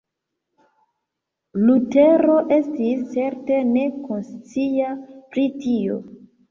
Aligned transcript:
Lutero 1.67 2.39
estis 2.57 3.07
certe 3.15 3.63
ne 3.77 3.87
konscia 4.09 4.93
pri 5.17 5.51
tio. 5.65 6.05